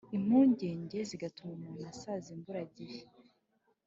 [0.17, 2.99] impungenge zigatuma umuntu asaza imburagihe.